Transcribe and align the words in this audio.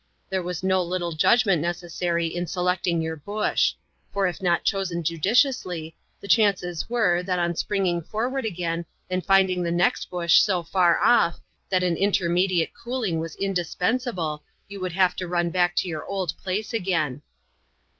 There 0.31 0.41
was 0.41 0.63
no 0.63 0.81
little 0.81 1.11
judg 1.11 1.45
ment 1.45 1.61
necessary 1.61 2.25
in 2.25 2.47
selecting 2.47 3.03
your 3.03 3.15
bush; 3.15 3.73
for 4.11 4.25
if 4.25 4.41
not 4.41 4.63
chosen 4.63 5.03
judi 5.03 5.21
ciously, 5.29 5.93
the 6.19 6.27
chances 6.27 6.89
were, 6.89 7.21
that 7.21 7.37
on 7.37 7.55
springing 7.55 8.01
forward 8.01 8.43
again, 8.43 8.87
and 9.11 9.23
finding 9.23 9.61
the 9.61 9.69
next 9.69 10.09
bush 10.09 10.39
so 10.41 10.63
far 10.63 10.99
off, 11.03 11.39
that 11.69 11.83
an 11.83 11.97
intermediate 11.97 12.73
cooling 12.73 13.19
was 13.19 13.35
indispensable, 13.35 14.41
you 14.67 14.79
would 14.79 14.93
have 14.93 15.15
to 15.17 15.27
run 15.27 15.51
back 15.51 15.75
to 15.75 15.87
your 15.87 16.03
old 16.07 16.35
place 16.39 16.73
again. 16.73 17.21